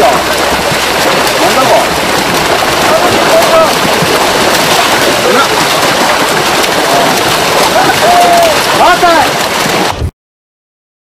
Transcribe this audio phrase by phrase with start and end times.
[0.00, 0.39] y'all.